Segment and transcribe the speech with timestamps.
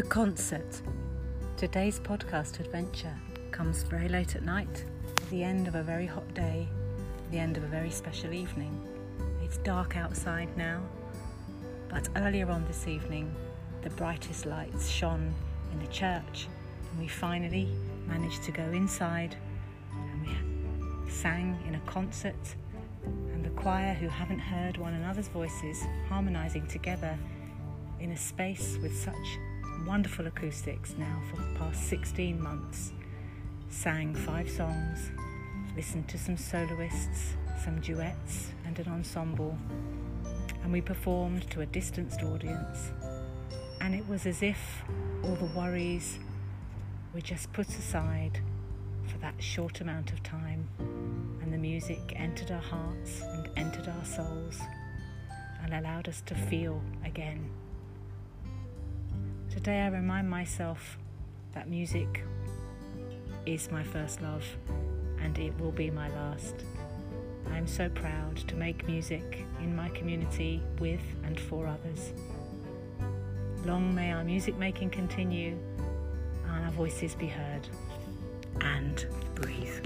[0.00, 0.80] The concert.
[1.58, 3.14] Today's podcast adventure
[3.50, 4.86] comes very late at night,
[5.28, 6.66] the end of a very hot day,
[7.30, 8.80] the end of a very special evening.
[9.44, 10.80] It's dark outside now,
[11.90, 13.30] but earlier on this evening,
[13.82, 15.34] the brightest lights shone
[15.70, 16.48] in the church,
[16.90, 17.68] and we finally
[18.06, 19.36] managed to go inside
[19.92, 22.54] and we sang in a concert.
[23.04, 25.78] And the choir, who haven't heard one another's voices,
[26.08, 27.18] harmonizing together
[28.00, 29.38] in a space with such
[29.90, 32.92] wonderful acoustics now for the past 16 months.
[33.70, 35.10] Sang five songs,
[35.74, 39.58] listened to some soloists, some duets, and an ensemble.
[40.62, 42.92] And we performed to a distanced audience.
[43.80, 44.84] And it was as if
[45.24, 46.20] all the worries
[47.12, 48.40] were just put aside
[49.08, 50.68] for that short amount of time.
[51.42, 54.60] And the music entered our hearts and entered our souls
[55.64, 57.50] and allowed us to feel again.
[59.50, 60.96] Today I remind myself
[61.54, 62.22] that music
[63.46, 64.44] is my first love
[65.20, 66.54] and it will be my last.
[67.50, 72.12] I am so proud to make music in my community with and for others.
[73.64, 75.58] Long may our music making continue
[76.48, 77.68] and our voices be heard
[78.60, 79.04] and
[79.34, 79.84] breathe.